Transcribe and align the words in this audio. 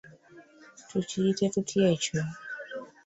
Tukiyite 0.87 1.43
tutya 1.53 1.81
ekyo? 1.95 2.19